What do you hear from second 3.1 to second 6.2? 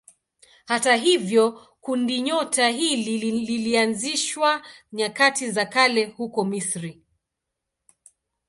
lilianzishwa nyakati za kale